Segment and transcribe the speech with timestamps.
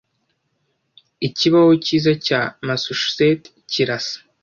[1.27, 4.17] Ikibaho cyiza cya Massachusetts kirasa